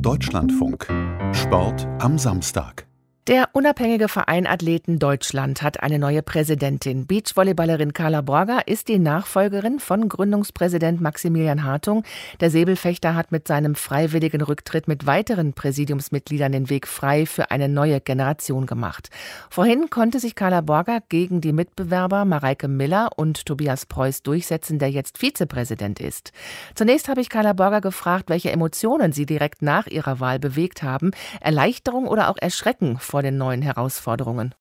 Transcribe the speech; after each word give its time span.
Deutschlandfunk. 0.00 0.86
Sport 1.32 1.86
am 1.98 2.18
Samstag. 2.18 2.86
Der 3.26 3.48
unabhängige 3.54 4.08
Verein 4.08 4.46
Athleten 4.46 4.98
Deutschland 4.98 5.62
hat 5.62 5.82
eine 5.82 5.98
neue 5.98 6.22
Präsidentin. 6.22 7.06
Beachvolleyballerin 7.06 7.94
Carla 7.94 8.20
Borger 8.20 8.68
ist 8.68 8.88
die 8.88 8.98
Nachfolgerin 8.98 9.80
von 9.80 10.10
Gründungspräsident 10.10 11.00
Maximilian 11.00 11.64
Hartung. 11.64 12.04
Der 12.40 12.50
Säbelfechter 12.50 13.14
hat 13.14 13.32
mit 13.32 13.48
seinem 13.48 13.76
freiwilligen 13.76 14.42
Rücktritt 14.42 14.88
mit 14.88 15.06
weiteren 15.06 15.54
Präsidiumsmitgliedern 15.54 16.52
den 16.52 16.68
Weg 16.68 16.86
frei 16.86 17.24
für 17.24 17.50
eine 17.50 17.70
neue 17.70 17.98
Generation 18.02 18.66
gemacht. 18.66 19.08
Vorhin 19.48 19.88
konnte 19.88 20.20
sich 20.20 20.34
Carla 20.34 20.60
Borger 20.60 21.00
gegen 21.08 21.40
die 21.40 21.54
Mitbewerber 21.54 22.26
Mareike 22.26 22.68
Miller 22.68 23.08
und 23.16 23.46
Tobias 23.46 23.86
Preuß 23.86 24.22
durchsetzen, 24.22 24.78
der 24.78 24.90
jetzt 24.90 25.16
Vizepräsident 25.16 25.98
ist. 25.98 26.32
Zunächst 26.74 27.08
habe 27.08 27.22
ich 27.22 27.30
Carla 27.30 27.54
Borger 27.54 27.80
gefragt, 27.80 28.28
welche 28.28 28.52
Emotionen 28.52 29.12
sie 29.12 29.24
direkt 29.24 29.62
nach 29.62 29.86
ihrer 29.86 30.20
Wahl 30.20 30.38
bewegt 30.38 30.82
haben. 30.82 31.12
Erleichterung 31.40 32.06
oder 32.06 32.28
auch 32.28 32.36
Erschrecken 32.36 32.98
vor 33.14 33.22
den 33.22 33.38
neuen 33.38 33.62
Herausforderungen? 33.62 34.56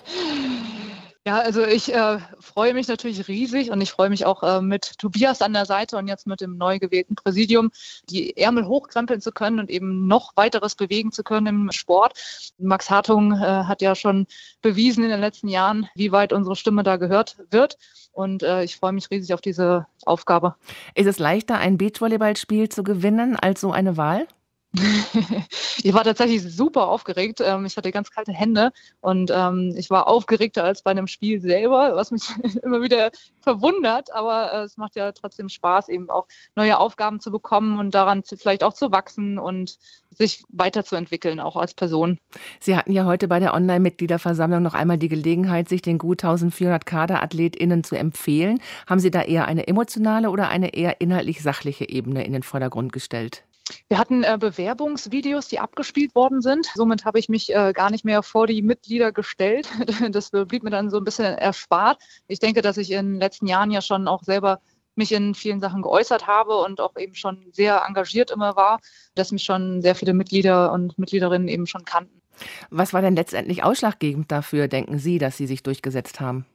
Ja, 1.25 1.39
also 1.39 1.63
ich 1.63 1.93
äh, 1.93 2.19
freue 2.41 2.73
mich 2.73 2.89
natürlich 2.89 3.29
riesig 3.29 3.71
und 3.71 3.79
ich 3.79 3.91
freue 3.91 4.09
mich 4.09 4.25
auch 4.25 4.43
äh, 4.43 4.61
mit 4.61 4.97
Tobias 4.99 5.41
an 5.41 5.53
der 5.53 5.66
Seite 5.66 5.95
und 5.95 6.09
jetzt 6.09 6.27
mit 6.27 6.41
dem 6.41 6.57
neu 6.57 6.79
gewählten 6.79 7.16
Präsidium, 7.16 7.71
die 8.09 8.35
Ärmel 8.35 8.67
hochkrempeln 8.67 9.21
zu 9.21 9.31
können 9.31 9.59
und 9.59 9.69
eben 9.69 10.05
noch 10.05 10.35
weiteres 10.35 10.75
bewegen 10.75 11.13
zu 11.13 11.23
können 11.23 11.47
im 11.47 11.71
Sport. 11.71 12.19
Max 12.57 12.89
Hartung 12.89 13.31
äh, 13.31 13.38
hat 13.38 13.81
ja 13.81 13.95
schon 13.95 14.27
bewiesen 14.61 15.05
in 15.05 15.11
den 15.11 15.21
letzten 15.21 15.47
Jahren, 15.47 15.88
wie 15.95 16.11
weit 16.11 16.33
unsere 16.33 16.57
Stimme 16.57 16.83
da 16.83 16.97
gehört 16.97 17.38
wird. 17.52 17.77
Und 18.11 18.44
äh, 18.44 18.66
ich 18.66 18.75
freue 18.75 18.91
mich 18.91 19.09
riesig 19.09 19.33
auf 19.33 19.39
diese 19.39 19.88
Aufgabe. 20.05 20.55
Ist 20.94 21.07
es 21.07 21.19
leichter, 21.19 21.57
ein 21.57 21.77
Beachvolleyballspiel 21.77 22.67
zu 22.67 22.83
gewinnen 22.83 23.38
als 23.38 23.61
so 23.61 23.71
eine 23.71 23.95
Wahl? 23.95 24.27
ich 25.84 25.94
war 25.94 26.04
tatsächlich 26.04 26.41
super 26.41 26.88
aufgeregt. 26.88 27.41
Ähm, 27.45 27.66
ich 27.66 27.77
hatte 27.77 27.91
ganz 27.91 28.09
kalte 28.09 28.31
Hände 28.31 28.72
und 29.02 29.31
ähm, 29.34 29.73
ich 29.78 29.92
war 29.92 30.08
aufgeregter 30.08 30.64
als 30.64 30.81
bei 30.81 30.92
einem 30.92 31.06
Spiel 31.06 31.39
selber, 31.42 31.95
was 31.95 32.09
mich 32.09 32.23
immer 32.64 32.81
wieder 32.81 33.12
verwundert. 33.42 34.12
Aber 34.14 34.52
äh, 34.52 34.64
es 34.64 34.78
macht 34.78 34.95
ja 34.95 35.12
trotzdem 35.12 35.50
Spaß, 35.50 35.89
eben 35.89 36.09
auch 36.09 36.25
neue 36.56 36.80
Aufgaben 36.80 37.20
zu 37.20 37.30
bekommen 37.30 37.78
und 37.78 37.94
daran 37.94 38.23
vielleicht 38.23 38.64
auch 38.64 38.73
zu 38.73 38.92
wachsen 38.92 39.38
und 39.38 39.78
sich 40.09 40.44
weiterzuentwickeln, 40.50 41.40
auch 41.40 41.56
als 41.56 41.75
Person. 41.75 42.19
Sie 42.59 42.75
hatten 42.75 42.92
ja 42.92 43.06
heute 43.06 43.28
bei 43.28 43.40
der 43.40 43.53
Online-Mitgliederversammlung 43.53 44.62
noch 44.62 44.73
einmal 44.73 44.97
die 44.97 45.09
Gelegenheit, 45.09 45.69
sich 45.69 45.81
den 45.81 46.00
gut 46.00 46.23
1400 46.23 46.86
KaderathletInnen 46.86 47.84
zu 47.84 47.95
empfehlen. 47.95 48.59
Haben 48.88 49.00
Sie 49.00 49.12
da 49.12 49.22
eher 49.22 49.45
eine 49.47 49.67
emotionale 49.67 50.31
oder 50.31 50.50
eine 50.50 50.73
eher 50.73 51.00
inhaltlich 51.02 51.42
sachliche 51.44 51.88
Ebene 51.88 52.25
in 52.25 52.34
den 52.34 52.44
Vordergrund 52.44 52.92
gestellt? 52.92 53.44
Wir 53.88 53.97
hatten 53.97 54.23
äh, 54.23 54.38
Bewerbungsvideos, 54.39 55.47
die 55.47 55.59
abgespielt 55.59 56.16
worden 56.16 56.42
sind. 56.42 56.67
Somit 56.75 57.06
habe 57.06 57.19
ich 57.19 57.30
mich 57.30 57.53
äh, 57.53 57.73
gar 57.73 57.92
nicht 57.92 58.03
mehr 58.03 58.23
vor 58.23 58.47
die 58.47 58.61
Mitglieder 58.61 59.11
gestellt. 59.11 59.69
Das 60.11 60.31
blieb 60.31 60.64
mir 60.64 60.69
dann 60.69 60.89
so 60.89 60.97
ein 60.97 61.03
bisschen 61.03 61.25
erspart. 61.25 62.02
Ich 62.28 62.39
denke, 62.39 62.61
dass 62.61 62.78
ich 62.78 62.91
in 62.91 63.14
den 63.14 63.19
letzten 63.19 63.47
Jahren 63.47 63.72
ja 63.72 63.81
schon 63.81 64.08
auch 64.08 64.23
selber 64.23 64.59
mich 64.95 65.11
in 65.11 65.34
vielen 65.34 65.59
Sachen 65.59 65.81
geäußert 65.81 66.28
habe 66.28 66.58
und 66.58 66.81
auch 66.81 66.95
eben 66.97 67.16
schon 67.16 67.45
sehr 67.52 67.84
engagiert 67.88 68.31
immer 68.31 68.56
war, 68.56 68.80
dass 69.16 69.31
mich 69.31 69.44
schon 69.44 69.81
sehr 69.81 69.95
viele 69.95 70.14
Mitglieder 70.14 70.72
und 70.72 70.97
Mitgliederinnen 71.00 71.47
eben 71.47 71.67
schon 71.67 71.86
kannten. 71.86 72.22
Was 72.69 72.94
war 72.94 73.02
denn 73.02 73.16
letztendlich 73.16 73.64
ausschlaggebend 73.64 74.31
dafür, 74.31 74.67
denken 74.67 75.00
Sie, 75.00 75.17
dass 75.17 75.38
Sie 75.38 75.47
sich 75.47 75.64
durchgesetzt 75.64 76.19
haben? 76.19 76.45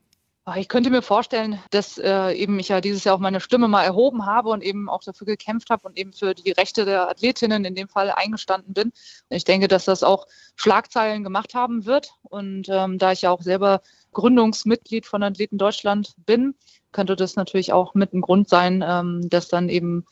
Ich 0.56 0.68
könnte 0.68 0.90
mir 0.90 1.02
vorstellen, 1.02 1.58
dass 1.70 1.98
äh, 1.98 2.32
eben 2.32 2.58
ich 2.58 2.68
ja 2.68 2.80
dieses 2.80 3.04
Jahr 3.04 3.16
auch 3.16 3.20
meine 3.20 3.40
Stimme 3.40 3.68
mal 3.68 3.84
erhoben 3.84 4.24
habe 4.24 4.50
und 4.50 4.62
eben 4.62 4.88
auch 4.88 5.02
dafür 5.02 5.26
gekämpft 5.26 5.70
habe 5.70 5.86
und 5.86 5.98
eben 5.98 6.12
für 6.12 6.34
die 6.34 6.52
Rechte 6.52 6.84
der 6.84 7.08
Athletinnen 7.08 7.64
in 7.64 7.74
dem 7.74 7.88
Fall 7.88 8.10
eingestanden 8.10 8.72
bin. 8.72 8.92
Ich 9.30 9.44
denke, 9.44 9.68
dass 9.68 9.84
das 9.84 10.02
auch 10.02 10.26
Schlagzeilen 10.56 11.24
gemacht 11.24 11.54
haben 11.54 11.86
wird. 11.86 12.14
Und 12.22 12.68
ähm, 12.68 12.98
da 12.98 13.12
ich 13.12 13.22
ja 13.22 13.30
auch 13.30 13.42
selber 13.42 13.82
Gründungsmitglied 14.12 15.06
von 15.06 15.22
Athleten 15.22 15.58
Deutschland 15.58 16.14
bin, 16.24 16.54
könnte 16.92 17.16
das 17.16 17.36
natürlich 17.36 17.72
auch 17.72 17.94
mit 17.94 18.12
ein 18.14 18.20
Grund 18.20 18.48
sein, 18.48 18.84
ähm, 18.86 19.28
dass 19.28 19.48
dann 19.48 19.68
eben 19.68 20.06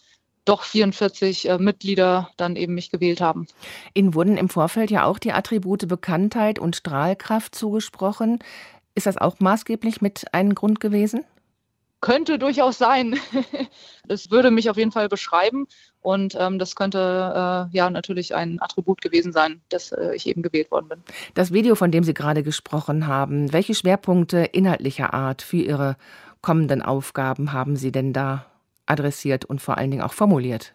doch 0.47 0.63
44 0.63 1.49
äh, 1.49 1.59
Mitglieder 1.59 2.31
dann 2.37 2.57
eben 2.57 2.75
mich 2.75 2.91
gewählt 2.91 3.21
haben. 3.21 3.47
Ihnen 3.95 4.15
wurden 4.15 4.37
im 4.37 4.49
Vorfeld 4.49 4.91
ja 4.91 5.05
auch 5.05 5.19
die 5.19 5.33
Attribute 5.33 5.87
Bekanntheit 5.89 6.59
und 6.59 6.77
Strahlkraft 6.77 7.55
zugesprochen. 7.55 8.39
Ist 8.97 9.07
das 9.07 9.19
auch 9.19 9.39
maßgeblich 9.41 10.01
mit 10.01 10.25
einem 10.33 10.55
Grund 10.55 10.81
gewesen? 10.81 11.25
Könnte 12.01 12.39
durchaus 12.39 12.79
sein. 12.79 13.19
Das 14.09 14.31
würde 14.31 14.53
mich 14.53 14.71
auf 14.71 14.77
jeden 14.77 14.93
Fall 14.93 15.09
beschreiben 15.09 15.67
und 16.01 16.37
ähm, 16.39 16.61
das 16.61 16.77
könnte 16.77 16.99
äh, 17.73 17.77
ja 17.77 17.91
natürlich 17.91 18.37
ein 18.37 18.63
Attribut 18.63 19.01
gewesen 19.01 19.33
sein, 19.33 19.61
dass 19.69 19.91
äh, 19.91 20.15
ich 20.15 20.29
eben 20.29 20.43
gewählt 20.43 20.71
worden 20.71 20.87
bin. 20.89 21.03
Das 21.35 21.53
Video, 21.53 21.75
von 21.75 21.91
dem 21.91 22.05
Sie 22.05 22.15
gerade 22.15 22.45
gesprochen 22.45 23.09
haben, 23.09 23.53
welche 23.53 23.75
Schwerpunkte 23.75 24.45
inhaltlicher 24.45 25.13
Art 25.13 25.43
für 25.43 25.57
Ihre 25.57 25.97
kommenden 26.41 26.83
Aufgaben 26.83 27.53
haben 27.53 27.75
Sie 27.75 27.91
denn 27.91 28.13
da 28.13 28.47
adressiert 28.87 29.45
und 29.45 29.61
vor 29.61 29.77
allen 29.77 29.91
Dingen 29.91 30.05
auch 30.05 30.13
formuliert? 30.13 30.73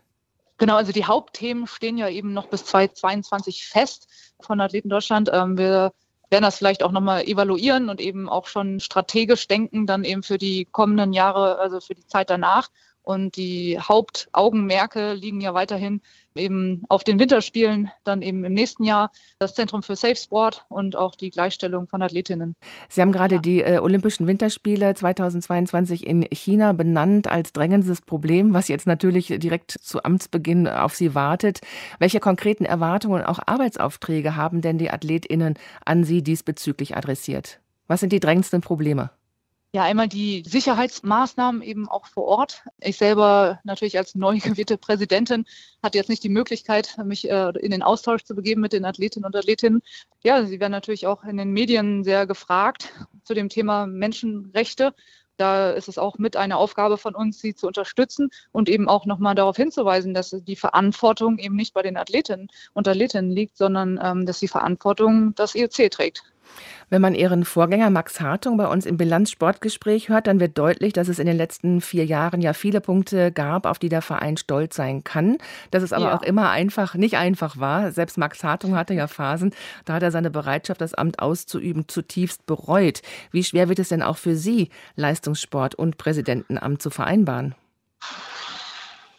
Genau, 0.57 0.75
also 0.75 0.91
die 0.91 1.05
Hauptthemen 1.05 1.67
stehen 1.67 1.97
ja 1.97 2.09
eben 2.09 2.33
noch 2.33 2.47
bis 2.47 2.65
2022 2.65 3.65
fest 3.65 4.09
von 4.41 4.59
Athleten 4.59 4.89
Deutschland. 4.89 5.29
Ähm, 5.31 5.57
wir 5.57 5.93
werden 6.31 6.43
das 6.43 6.57
vielleicht 6.57 6.83
auch 6.83 6.91
nochmal 6.91 7.23
evaluieren 7.23 7.89
und 7.89 8.01
eben 8.01 8.29
auch 8.29 8.47
schon 8.47 8.79
strategisch 8.79 9.47
denken, 9.47 9.85
dann 9.85 10.03
eben 10.03 10.23
für 10.23 10.37
die 10.37 10.65
kommenden 10.65 11.13
Jahre, 11.13 11.59
also 11.59 11.79
für 11.81 11.93
die 11.93 12.07
Zeit 12.07 12.29
danach. 12.29 12.69
Und 13.11 13.35
die 13.35 13.77
Hauptaugenmerke 13.77 15.13
liegen 15.13 15.41
ja 15.41 15.53
weiterhin 15.53 16.01
eben 16.33 16.83
auf 16.87 17.03
den 17.03 17.19
Winterspielen, 17.19 17.91
dann 18.05 18.21
eben 18.21 18.45
im 18.45 18.53
nächsten 18.53 18.85
Jahr 18.85 19.11
das 19.37 19.53
Zentrum 19.53 19.83
für 19.83 19.97
Safe 19.97 20.15
Sport 20.15 20.65
und 20.69 20.95
auch 20.95 21.15
die 21.15 21.29
Gleichstellung 21.29 21.87
von 21.87 22.01
Athletinnen. 22.01 22.55
Sie 22.87 23.01
haben 23.01 23.11
gerade 23.11 23.35
ja. 23.35 23.41
die 23.41 23.61
äh, 23.63 23.79
Olympischen 23.79 24.27
Winterspiele 24.27 24.93
2022 24.95 26.07
in 26.07 26.25
China 26.31 26.71
benannt 26.71 27.27
als 27.27 27.51
drängendes 27.51 27.99
Problem, 27.99 28.53
was 28.53 28.69
jetzt 28.69 28.87
natürlich 28.87 29.27
direkt 29.27 29.71
zu 29.71 30.01
Amtsbeginn 30.03 30.69
auf 30.69 30.95
Sie 30.95 31.13
wartet. 31.13 31.59
Welche 31.99 32.21
konkreten 32.21 32.63
Erwartungen 32.63 33.21
und 33.21 33.27
auch 33.27 33.39
Arbeitsaufträge 33.45 34.37
haben 34.37 34.61
denn 34.61 34.77
die 34.77 34.89
Athletinnen 34.89 35.55
an 35.83 36.05
Sie 36.05 36.23
diesbezüglich 36.23 36.95
adressiert? 36.95 37.59
Was 37.87 37.99
sind 37.99 38.13
die 38.13 38.21
drängendsten 38.21 38.61
Probleme? 38.61 39.09
Ja, 39.73 39.83
einmal 39.83 40.09
die 40.09 40.43
Sicherheitsmaßnahmen 40.45 41.61
eben 41.61 41.87
auch 41.87 42.05
vor 42.05 42.25
Ort. 42.25 42.63
Ich 42.81 42.97
selber 42.97 43.61
natürlich 43.63 43.97
als 43.97 44.15
neu 44.15 44.37
gewählte 44.39 44.77
Präsidentin 44.77 45.45
hatte 45.81 45.97
jetzt 45.97 46.09
nicht 46.09 46.25
die 46.25 46.29
Möglichkeit, 46.29 46.97
mich 47.05 47.29
äh, 47.29 47.53
in 47.57 47.71
den 47.71 47.81
Austausch 47.81 48.23
zu 48.23 48.35
begeben 48.35 48.59
mit 48.59 48.73
den 48.73 48.83
Athletinnen 48.83 49.25
und 49.25 49.35
Athletinnen. 49.35 49.81
Ja, 50.23 50.45
sie 50.45 50.59
werden 50.59 50.73
natürlich 50.73 51.07
auch 51.07 51.23
in 51.23 51.37
den 51.37 51.51
Medien 51.51 52.03
sehr 52.03 52.27
gefragt 52.27 52.91
zu 53.23 53.33
dem 53.33 53.47
Thema 53.47 53.87
Menschenrechte. 53.87 54.93
Da 55.37 55.71
ist 55.71 55.87
es 55.87 55.97
auch 55.97 56.17
mit 56.17 56.35
einer 56.35 56.57
Aufgabe 56.57 56.97
von 56.97 57.15
uns, 57.15 57.39
sie 57.39 57.55
zu 57.55 57.67
unterstützen 57.67 58.29
und 58.51 58.67
eben 58.67 58.89
auch 58.89 59.05
nochmal 59.05 59.35
darauf 59.35 59.55
hinzuweisen, 59.55 60.13
dass 60.13 60.31
die 60.31 60.57
Verantwortung 60.57 61.39
eben 61.39 61.55
nicht 61.55 61.73
bei 61.73 61.81
den 61.81 61.95
Athletinnen 61.95 62.49
und 62.73 62.89
Athletinnen 62.89 63.31
liegt, 63.31 63.57
sondern 63.57 63.97
ähm, 64.03 64.25
dass 64.25 64.39
die 64.39 64.49
Verantwortung 64.49 65.33
das 65.35 65.55
IOC 65.55 65.89
trägt. 65.89 66.23
Wenn 66.89 67.01
man 67.01 67.15
Ihren 67.15 67.45
Vorgänger 67.45 67.89
Max 67.89 68.19
Hartung 68.19 68.57
bei 68.57 68.67
uns 68.67 68.85
im 68.85 68.97
Bilanzsportgespräch 68.97 70.09
hört, 70.09 70.27
dann 70.27 70.41
wird 70.41 70.57
deutlich, 70.57 70.91
dass 70.91 71.07
es 71.07 71.19
in 71.19 71.25
den 71.25 71.37
letzten 71.37 71.79
vier 71.79 72.05
Jahren 72.05 72.41
ja 72.41 72.51
viele 72.51 72.81
Punkte 72.81 73.31
gab, 73.31 73.65
auf 73.65 73.79
die 73.79 73.87
der 73.87 74.01
Verein 74.01 74.35
stolz 74.35 74.75
sein 74.75 75.03
kann. 75.03 75.37
Dass 75.71 75.83
es 75.83 75.93
aber 75.93 76.07
ja. 76.07 76.17
auch 76.17 76.21
immer 76.21 76.49
einfach, 76.49 76.95
nicht 76.95 77.15
einfach 77.15 77.57
war. 77.57 77.91
Selbst 77.93 78.17
Max 78.17 78.43
Hartung 78.43 78.75
hatte 78.75 78.93
ja 78.93 79.07
Phasen, 79.07 79.53
da 79.85 79.93
hat 79.93 80.03
er 80.03 80.11
seine 80.11 80.29
Bereitschaft, 80.29 80.81
das 80.81 80.93
Amt 80.93 81.19
auszuüben, 81.19 81.87
zutiefst 81.87 82.45
bereut. 82.45 83.01
Wie 83.31 83.43
schwer 83.43 83.69
wird 83.69 83.79
es 83.79 83.89
denn 83.89 84.01
auch 84.01 84.17
für 84.17 84.35
Sie, 84.35 84.69
Leistungssport 84.95 85.75
und 85.75 85.97
Präsidentenamt 85.97 86.81
zu 86.81 86.89
vereinbaren? 86.89 87.55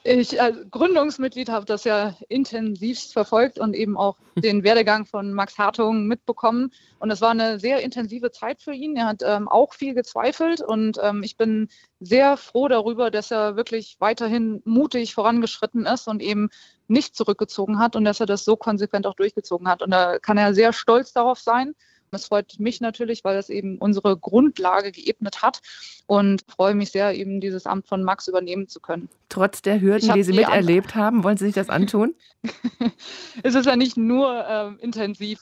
Ich 0.04 0.40
als 0.40 0.56
Gründungsmitglied 0.70 1.48
habe 1.48 1.64
das 1.64 1.84
ja 1.84 2.16
intensivst 2.28 3.12
verfolgt 3.12 3.60
und 3.60 3.74
eben 3.74 3.96
auch 3.96 4.16
den 4.34 4.64
Werdegang 4.64 5.06
von 5.06 5.32
Max 5.32 5.58
Hartung 5.58 6.08
mitbekommen. 6.08 6.72
Und 6.98 7.12
es 7.12 7.20
war 7.20 7.30
eine 7.30 7.60
sehr 7.60 7.82
intensive 7.82 8.32
Zeit 8.32 8.62
für 8.62 8.72
ihn. 8.72 8.96
Er 8.96 9.06
hat 9.06 9.22
ähm, 9.24 9.48
auch 9.48 9.74
viel 9.74 9.94
gezweifelt 9.94 10.60
und 10.60 10.98
ähm, 11.00 11.22
ich 11.22 11.36
bin 11.36 11.68
sehr 12.00 12.36
froh 12.36 12.66
darüber, 12.66 13.12
dass 13.12 13.30
er 13.30 13.54
wirklich 13.54 13.96
weiterhin 14.00 14.60
mutig 14.64 15.14
vorangeschritten 15.14 15.86
ist 15.86 16.08
und 16.08 16.20
eben 16.20 16.50
nicht 16.88 17.14
zurückgezogen 17.14 17.78
hat 17.78 17.94
und 17.94 18.04
dass 18.04 18.18
er 18.18 18.26
das 18.26 18.44
so 18.44 18.56
konsequent 18.56 19.06
auch 19.06 19.14
durchgezogen 19.14 19.68
hat. 19.68 19.82
Und 19.82 19.92
da 19.92 20.18
kann 20.18 20.36
er 20.36 20.52
sehr 20.52 20.72
stolz 20.72 21.12
darauf 21.12 21.38
sein. 21.38 21.74
Es 22.12 22.26
freut 22.26 22.58
mich 22.58 22.80
natürlich, 22.80 23.24
weil 23.24 23.36
es 23.38 23.48
eben 23.48 23.78
unsere 23.78 24.16
Grundlage 24.16 24.92
geebnet 24.92 25.42
hat 25.42 25.60
und 26.06 26.42
freue 26.46 26.74
mich 26.74 26.90
sehr, 26.90 27.14
eben 27.14 27.40
dieses 27.40 27.66
Amt 27.66 27.88
von 27.88 28.02
Max 28.04 28.28
übernehmen 28.28 28.68
zu 28.68 28.80
können. 28.80 29.08
Trotz 29.28 29.62
der 29.62 29.80
Hürden, 29.80 30.12
die 30.12 30.22
Sie 30.22 30.32
miterlebt 30.32 30.94
haben, 30.94 31.24
wollen 31.24 31.38
Sie 31.38 31.46
sich 31.46 31.54
das 31.54 31.70
antun? 31.70 32.14
es 33.42 33.54
ist 33.54 33.66
ja 33.66 33.76
nicht 33.76 33.96
nur 33.96 34.46
äh, 34.46 34.84
intensiv. 34.84 35.40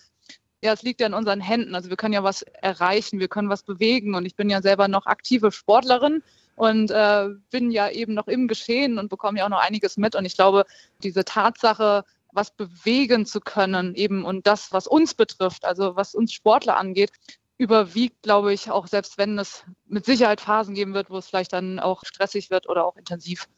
Ja, 0.63 0.73
es 0.73 0.83
liegt 0.83 1.01
ja 1.01 1.07
in 1.07 1.15
unseren 1.15 1.41
Händen. 1.41 1.75
Also 1.75 1.91
wir 1.91 1.97
können 1.97 2.13
ja 2.13 2.23
was 2.23 2.43
erreichen, 2.43 3.19
wir 3.19 3.29
können 3.29 3.49
was 3.49 3.63
bewegen 3.63 4.15
und 4.15 4.27
ich 4.27 4.37
bin 4.37 4.51
ja 4.51 4.63
selber 4.63 4.89
noch 4.89 5.07
aktive 5.07 5.53
Sportlerin 5.53 6.23
und 6.55 6.91
äh, 6.91 7.29
bin 7.51 7.71
ja 7.71 7.89
eben 7.89 8.13
noch 8.13 8.29
im 8.29 8.47
Geschehen 8.47 8.99
und 8.99 9.09
bekomme 9.09 9.39
ja 9.39 9.47
auch 9.47 9.51
noch 9.51 9.61
einiges 9.63 9.97
mit. 9.97 10.15
Und 10.15 10.27
ich 10.27 10.35
glaube, 10.35 10.67
diese 11.03 11.25
Tatsache, 11.25 12.05
was 12.33 12.55
bewegen 12.55 13.27
zu 13.27 13.41
können, 13.41 13.95
eben 13.95 14.25
und 14.25 14.47
das, 14.47 14.73
was 14.73 14.87
uns 14.87 15.15
betrifft, 15.15 15.65
also 15.65 15.97
was 15.97 16.15
uns 16.15 16.33
Sportler 16.33 16.77
angeht, 16.77 17.13
überwiegt, 17.59 18.23
glaube 18.23 18.53
ich, 18.55 18.71
auch 18.71 18.87
selbst 18.87 19.19
wenn 19.19 19.39
es 19.39 19.65
mit 19.85 20.07
Sicherheit 20.07 20.41
Phasen 20.41 20.75
geben 20.75 20.95
wird, 20.95 21.11
wo 21.11 21.19
es 21.19 21.27
vielleicht 21.27 21.53
dann 21.53 21.79
auch 21.79 22.05
stressig 22.05 22.51
wird 22.51 22.69
oder 22.69 22.87
auch 22.87 22.97
intensiv. 22.97 23.49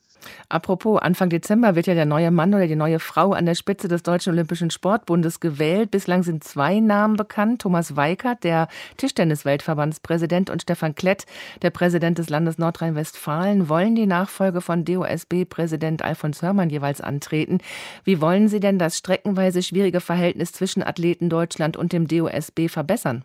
Apropos, 0.49 1.01
Anfang 1.01 1.29
Dezember 1.31 1.75
wird 1.75 1.87
ja 1.87 1.95
der 1.95 2.07
neue 2.07 2.31
Mann 2.31 2.55
oder 2.55 2.67
die 2.67 2.77
neue 2.77 2.99
Frau 2.99 3.33
an 3.33 3.47
der 3.47 3.55
Spitze 3.55 3.89
des 3.89 4.03
Deutschen 4.03 4.33
Olympischen 4.33 4.71
Sportbundes 4.71 5.41
gewählt. 5.41 5.91
Bislang 5.91 6.23
sind 6.23 6.45
zwei 6.45 6.81
Namen 6.81 7.17
bekannt. 7.17 7.63
Thomas 7.63 7.97
Weikert, 7.97 8.45
der 8.45 8.69
Tischtennis-Weltverbandspräsident 8.97 10.51
und 10.51 10.63
Stefan 10.63 10.95
Klett, 10.95 11.27
der 11.63 11.71
Präsident 11.71 12.19
des 12.19 12.29
Landes 12.29 12.59
Nordrhein-Westfalen, 12.59 13.69
wollen 13.69 13.95
die 13.95 14.07
Nachfolge 14.07 14.61
von 14.61 14.85
DOSB-Präsident 14.85 16.03
Alfons 16.03 16.43
Hörmann 16.43 16.71
jeweils 16.71 17.01
antreten. 17.01 17.59
Wie 18.05 18.21
wollen 18.21 18.49
Sie 18.49 18.61
denn 18.61 18.79
das 18.79 18.99
streckenweise 18.99 19.63
schwierige 19.63 20.01
Verhältnis 20.01 20.53
zwischen 20.53 20.83
Athleten 20.83 21.29
Deutschland 21.29 21.77
und 21.77 21.93
dem 21.93 22.07
DOSB 22.09 22.69
verbessern? 22.69 23.25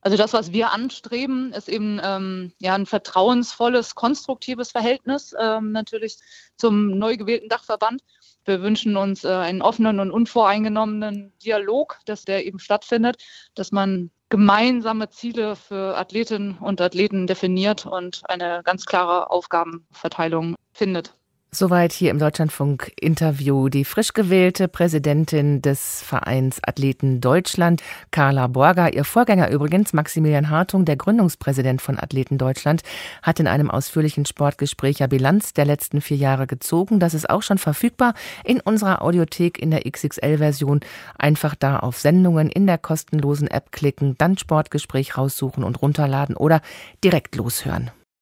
Also 0.00 0.16
das, 0.16 0.32
was 0.32 0.52
wir 0.52 0.72
anstreben, 0.72 1.52
ist 1.52 1.68
eben 1.68 2.00
ähm, 2.02 2.52
ja 2.60 2.74
ein 2.74 2.86
vertrauensvolles, 2.86 3.94
konstruktives 3.94 4.70
Verhältnis 4.70 5.34
ähm, 5.38 5.72
natürlich 5.72 6.18
zum 6.56 6.98
neu 6.98 7.16
gewählten 7.16 7.48
Dachverband. 7.48 8.02
Wir 8.44 8.62
wünschen 8.62 8.96
uns 8.96 9.24
äh, 9.24 9.28
einen 9.28 9.60
offenen 9.60 10.00
und 10.00 10.10
unvoreingenommenen 10.10 11.32
Dialog, 11.44 11.98
dass 12.06 12.24
der 12.24 12.46
eben 12.46 12.60
stattfindet, 12.60 13.22
dass 13.54 13.72
man 13.72 14.10
gemeinsame 14.28 15.10
Ziele 15.10 15.56
für 15.56 15.96
Athletinnen 15.96 16.58
und 16.58 16.80
Athleten 16.80 17.26
definiert 17.26 17.86
und 17.86 18.22
eine 18.28 18.62
ganz 18.64 18.86
klare 18.86 19.30
Aufgabenverteilung 19.30 20.54
findet. 20.72 21.14
Soweit 21.50 21.94
hier 21.94 22.10
im 22.10 22.18
Deutschlandfunk 22.18 22.92
Interview 23.00 23.70
die 23.70 23.86
frisch 23.86 24.12
gewählte 24.12 24.68
Präsidentin 24.68 25.62
des 25.62 26.02
Vereins 26.02 26.60
Athleten 26.62 27.22
Deutschland, 27.22 27.82
Carla 28.10 28.48
Borger. 28.48 28.92
Ihr 28.92 29.04
Vorgänger 29.04 29.50
übrigens, 29.50 29.94
Maximilian 29.94 30.50
Hartung, 30.50 30.84
der 30.84 30.96
Gründungspräsident 30.96 31.80
von 31.80 31.98
Athleten 31.98 32.36
Deutschland, 32.36 32.82
hat 33.22 33.40
in 33.40 33.46
einem 33.46 33.70
ausführlichen 33.70 34.26
Sportgespräch 34.26 34.98
ja 34.98 35.06
Bilanz 35.06 35.54
der 35.54 35.64
letzten 35.64 36.02
vier 36.02 36.18
Jahre 36.18 36.46
gezogen. 36.46 37.00
Das 37.00 37.14
ist 37.14 37.30
auch 37.30 37.42
schon 37.42 37.56
verfügbar 37.56 38.12
in 38.44 38.60
unserer 38.60 39.00
Audiothek 39.00 39.58
in 39.58 39.70
der 39.70 39.90
XXL-Version. 39.90 40.80
Einfach 41.18 41.54
da 41.54 41.78
auf 41.78 41.98
Sendungen 41.98 42.50
in 42.50 42.66
der 42.66 42.76
kostenlosen 42.76 43.48
App 43.48 43.72
klicken, 43.72 44.16
dann 44.18 44.36
Sportgespräch 44.36 45.16
raussuchen 45.16 45.64
und 45.64 45.80
runterladen 45.80 46.36
oder 46.36 46.60
direkt 47.02 47.36
loshören. 47.36 47.90